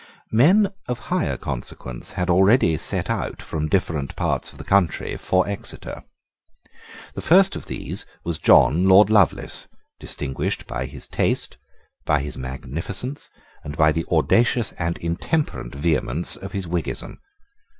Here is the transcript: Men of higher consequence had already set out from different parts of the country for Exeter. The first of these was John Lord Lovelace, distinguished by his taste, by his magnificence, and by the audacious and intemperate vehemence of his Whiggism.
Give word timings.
Men 0.31 0.73
of 0.87 0.97
higher 1.13 1.37
consequence 1.37 2.13
had 2.13 2.27
already 2.27 2.75
set 2.77 3.07
out 3.07 3.39
from 3.39 3.67
different 3.69 4.15
parts 4.15 4.51
of 4.51 4.57
the 4.57 4.63
country 4.63 5.15
for 5.15 5.47
Exeter. 5.47 6.03
The 7.13 7.21
first 7.21 7.55
of 7.55 7.67
these 7.67 8.07
was 8.23 8.39
John 8.39 8.85
Lord 8.87 9.11
Lovelace, 9.11 9.67
distinguished 9.99 10.65
by 10.65 10.87
his 10.87 11.07
taste, 11.07 11.57
by 12.03 12.21
his 12.21 12.35
magnificence, 12.35 13.29
and 13.63 13.77
by 13.77 13.91
the 13.91 14.05
audacious 14.11 14.71
and 14.79 14.97
intemperate 14.97 15.75
vehemence 15.75 16.35
of 16.35 16.51
his 16.53 16.65
Whiggism. 16.65 17.19